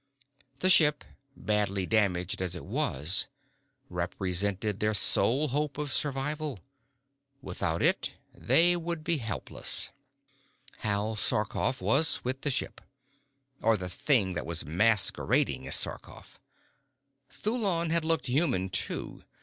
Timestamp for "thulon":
17.29-17.91